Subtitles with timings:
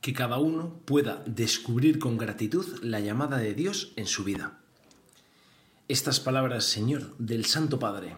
[0.00, 4.58] que cada uno pueda descubrir con gratitud la llamada de Dios en su vida.
[5.88, 8.16] Estas palabras, Señor, del Santo Padre,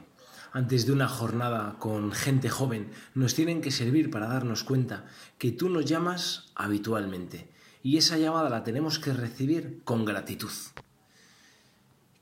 [0.53, 5.07] antes de una jornada con gente joven, nos tienen que servir para darnos cuenta
[5.39, 7.49] que tú nos llamas habitualmente
[7.83, 10.53] y esa llamada la tenemos que recibir con gratitud.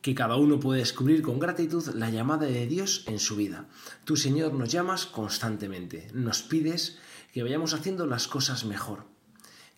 [0.01, 3.69] Que cada uno puede descubrir con gratitud la llamada de Dios en su vida.
[4.05, 6.99] Tú, Señor, nos llamas constantemente, nos pides
[7.35, 9.11] que vayamos haciendo las cosas mejor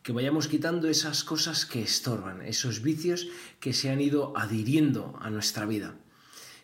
[0.03, 3.29] que vayamos quitando esas cosas que estorban, esos vicios
[3.61, 5.95] que se han ido adhiriendo a nuestra vida,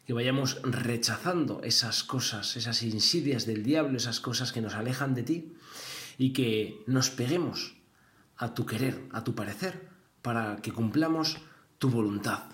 [0.06, 5.22] que vayamos rechazando esas cosas, esas insidias del diablo, esas cosas que nos alejan de
[5.22, 5.52] ti,
[6.18, 7.76] y que nos peguemos
[8.36, 9.88] a tu querer, a tu parecer,
[10.20, 11.38] para que cumplamos
[11.78, 12.50] tu voluntad.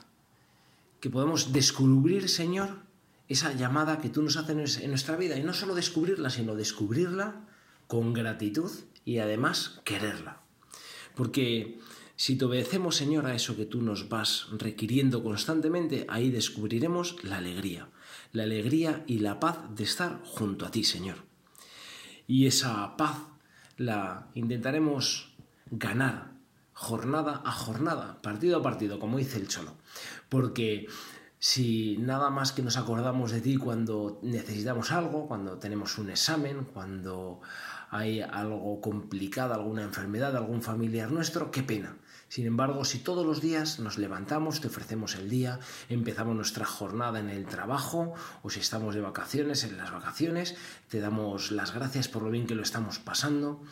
[1.00, 2.84] Que podamos descubrir, Señor,
[3.26, 7.46] esa llamada que tú nos haces en nuestra vida, y no solo descubrirla, sino descubrirla
[7.86, 8.70] con gratitud
[9.04, 10.43] y además quererla.
[11.14, 11.78] Porque
[12.16, 17.38] si te obedecemos, Señor, a eso que tú nos vas requiriendo constantemente, ahí descubriremos la
[17.38, 17.88] alegría,
[18.32, 21.16] la alegría y la paz de estar junto a ti, Señor.
[22.26, 23.18] Y esa paz
[23.76, 25.34] la intentaremos
[25.70, 26.34] ganar
[26.72, 29.74] jornada a jornada, partido a partido, como dice el Cholo.
[30.28, 30.86] Porque
[31.38, 36.64] si nada más que nos acordamos de ti cuando necesitamos algo, cuando tenemos un examen,
[36.64, 37.40] cuando
[37.94, 41.96] hay algo complicado, alguna enfermedad, algún familiar nuestro, qué pena.
[42.28, 47.20] Sin embargo, si todos los días nos levantamos, te ofrecemos el día, empezamos nuestra jornada
[47.20, 50.56] en el trabajo o si estamos de vacaciones, en las vacaciones,
[50.88, 53.62] te damos las gracias por lo bien que lo estamos pasando.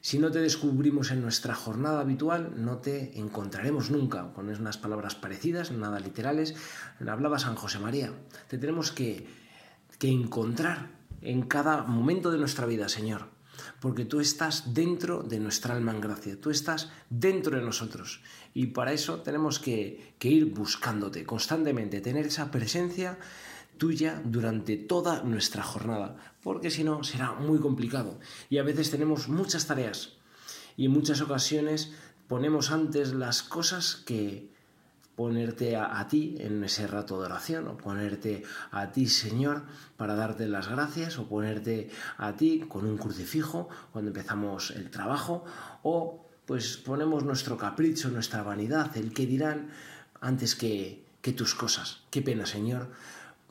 [0.00, 4.32] Si no te descubrimos en nuestra jornada habitual, no te encontraremos nunca.
[4.32, 6.56] Con unas palabras parecidas, nada literales,
[7.06, 8.12] hablaba San José María.
[8.48, 9.28] Te tenemos que,
[10.00, 10.90] que encontrar
[11.22, 13.38] en cada momento de nuestra vida, Señor
[13.80, 18.20] porque tú estás dentro de nuestra alma en gracia, tú estás dentro de nosotros.
[18.54, 23.18] Y para eso tenemos que, ir buscándote constantemente, tener esa presencia
[23.78, 28.18] tuya durante toda nuestra jornada, porque si no será muy complicado.
[28.48, 30.16] Y a veces tenemos muchas tareas
[30.76, 31.92] y en muchas ocasiones
[32.28, 34.52] ponemos antes las cosas que,
[35.20, 38.42] ponerte a, ti en ese rato de oración o ponerte
[38.72, 44.16] a ti Señor para darte las gracias o ponerte a ti con un crucifijo cuando
[44.16, 45.44] empezamos el trabajo
[45.82, 49.68] o pues ponemos nuestro capricho, nuestra vanidad, el que dirán
[50.22, 52.00] antes que, que tus cosas.
[52.08, 52.88] Qué pena Señor,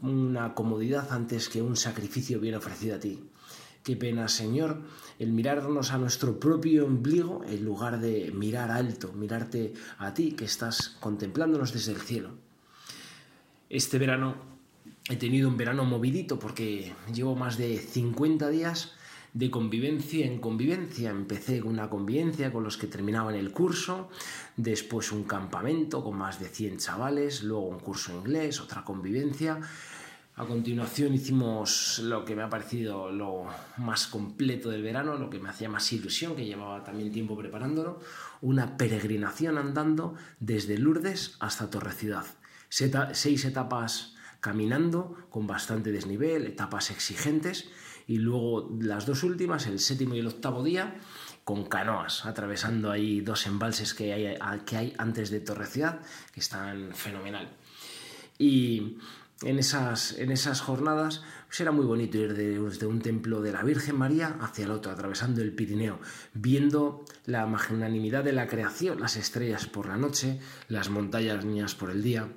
[0.02, 3.30] una comodidad antes que un sacrificio bien ofrecido a ti.
[3.84, 4.82] Qué pena, Señor,
[5.20, 10.46] el mirarnos a nuestro propio ombligo en lugar de mirar alto, mirarte a ti que
[10.46, 12.32] estás contemplándonos desde el cielo.
[13.70, 14.36] Este verano
[15.10, 18.94] he tenido un verano movidito porque llevo más de 50 días
[19.34, 21.12] de convivencia en convivencia.
[21.12, 24.10] Empecé con una convivencia con los que terminaban el curso,
[24.58, 29.62] después un campamento con más de 100 chavales, luego un curso de inglés, otra convivencia
[30.40, 35.38] a continuación hicimos lo que me ha parecido lo más completo del verano, lo que
[35.38, 38.00] me hacía más ilusión, que llevaba también tiempo preparándolo,
[38.40, 42.26] una peregrinación andando desde Lourdes hasta Torre Ciudad.
[42.70, 47.70] Seis etapas caminando con bastante desnivel, etapas exigentes,
[48.08, 51.02] y luego las dos últimas, el séptimo y el octavo día,
[51.44, 56.00] con canoas, atravesando ahí dos embalses que hay, que hay antes de Torre Ciudad,
[56.34, 57.50] que están fenomenal.
[58.38, 58.96] Y
[59.44, 63.64] en esas, en esas jornadas, pues era muy bonito ir desde un templo de la
[63.64, 66.00] Virgen María hacia el otro, atravesando el Pirineo,
[66.34, 72.04] viendo la magnanimidad de la creación, las estrellas por la noche, las montañas por el
[72.04, 72.28] día,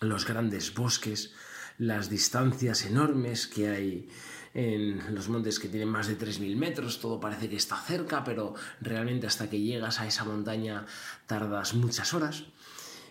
[0.00, 1.34] los grandes bosques,
[1.78, 4.08] las distancias enormes que hay
[4.54, 8.54] en los montes que tienen más de 3.000 metros, todo parece que está cerca, pero
[8.80, 10.86] realmente hasta que llegas a esa montaña
[11.26, 12.44] tardas muchas horas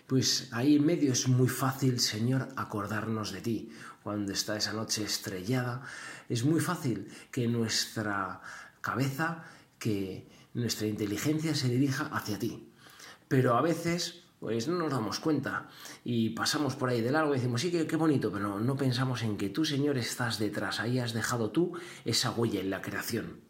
[0.06, 3.70] pues ahí en medio es muy fácil, Señor, acordarnos de ti.
[4.02, 5.82] Cuando está esa noche estrellada,
[6.28, 8.40] es muy fácil que nuestra
[8.80, 9.44] cabeza,
[9.78, 12.72] que nuestra inteligencia se dirija hacia ti.
[13.26, 15.68] Pero a veces pues no nos damos cuenta
[16.04, 19.22] y pasamos por ahí de largo y decimos, sí, qué, qué bonito, pero no pensamos
[19.22, 21.72] en que tú, Señor, estás detrás, ahí has dejado tú
[22.04, 23.40] esa huella en la creación.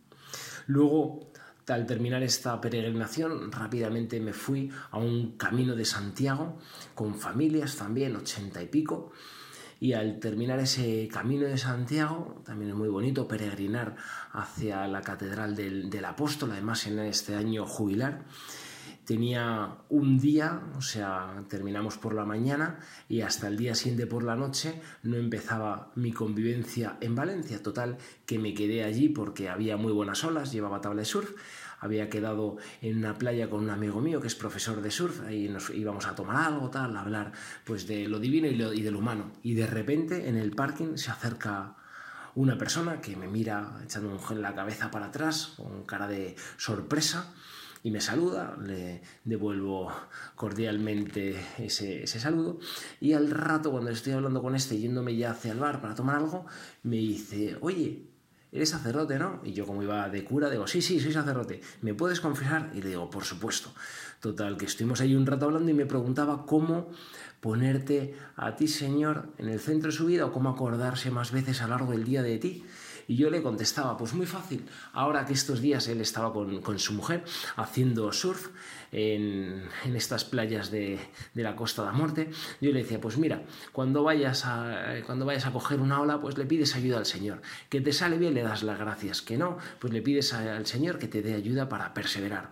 [0.66, 1.32] Luego
[1.68, 6.58] al terminar esta peregrinación, rápidamente me fui a un camino de Santiago
[6.94, 9.12] con familias también, ochenta y pico.
[9.78, 13.96] Y al terminar ese camino de Santiago, también es muy bonito peregrinar
[14.32, 18.24] hacia la Catedral del, del Apóstol, además en este año jubilar
[19.06, 24.24] tenía un día, o sea, terminamos por la mañana y hasta el día siguiente por
[24.24, 27.62] la noche no empezaba mi convivencia en Valencia.
[27.62, 31.30] Total, que me quedé allí porque había muy buenas olas, llevaba tabla de surf,
[31.78, 35.48] había quedado en una playa con un amigo mío que es profesor de surf, ahí
[35.48, 37.32] nos íbamos a tomar algo, tal, a hablar
[37.64, 39.30] pues de lo divino y, lo, y de lo humano.
[39.42, 41.76] Y de repente en el parking se acerca
[42.34, 46.36] una persona que me mira echando un en la cabeza para atrás, con cara de
[46.56, 47.32] sorpresa,
[47.82, 49.92] y me saluda, le devuelvo
[50.34, 52.58] cordialmente ese, ese, saludo
[53.00, 56.16] y al rato cuando estoy hablando con este yéndome ya hacia el bar para tomar
[56.16, 56.46] algo,
[56.82, 58.06] me dice, oye,
[58.56, 59.40] eres sacerdote, ¿no?
[59.44, 62.70] Y yo como iba de cura, digo, sí, sí, soy sacerdote, ¿me puedes confesar?
[62.74, 63.72] Y le digo, por supuesto.
[64.20, 66.90] Total, que estuvimos ahí un rato hablando y me preguntaba cómo
[67.40, 71.60] ponerte a ti, Señor, en el centro de su vida o cómo acordarse más veces
[71.60, 72.64] a lo largo del día de ti.
[73.08, 76.78] Y yo le contestaba, pues muy fácil, ahora que estos días él estaba con, con
[76.78, 77.24] su mujer
[77.56, 78.48] haciendo surf
[78.92, 80.98] en, en estas playas de,
[81.34, 82.30] de, la Costa de la Muerte,
[82.60, 83.42] yo le decía, pues mira,
[83.72, 87.42] cuando vayas, a, cuando vayas a coger una ola, pues le pides ayuda al Señor.
[87.68, 89.22] Que te sale bien, le das las gracias.
[89.22, 92.50] Que no, pues le pides al Señor que te dé ayuda para perseverar.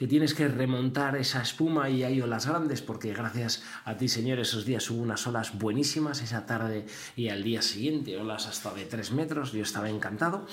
[0.00, 4.40] Que tienes que remontar esa espuma y hay olas grandes, porque gracias a ti, Señor,
[4.40, 6.86] esos días hubo unas olas buenísimas, esa tarde
[7.16, 10.46] y al día siguiente, olas hasta de tres metros, yo estaba encantado,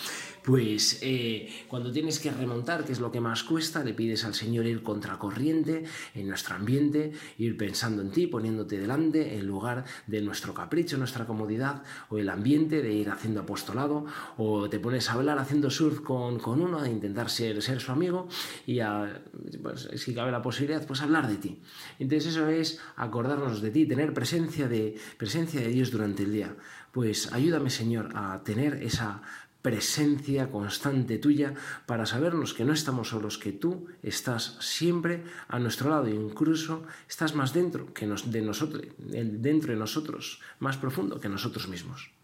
[0.44, 4.34] pues eh, cuando tienes que remontar, que es lo que más cuesta, le pides al
[4.34, 9.86] Señor ir contra corriente en nuestro ambiente, ir pensando en ti, poniéndote delante en lugar
[10.08, 15.10] de nuestro capricho, nuestra comodidad o el ambiente de ir haciendo apostolado o te pones
[15.10, 18.28] a hablar haciendo surf con, con uno, a intentar ser, ser su amigo
[18.66, 19.22] y a,
[19.62, 21.62] pues, si cabe la posibilidad, pues hablar de ti.
[22.00, 26.56] Entonces eso es acordarnos de ti, tener presencia de, presencia de Dios durante el día.
[26.92, 29.22] Pues ayúdame Señor a tener esa
[29.62, 31.54] presencia constante tuya
[31.86, 37.36] para sabernos que no estamos solos, que tú estás siempre a nuestro lado incluso estás
[37.36, 42.17] más dentro que nos, de nosotros, dentro de nosotros, más profundo que nosotros mismos.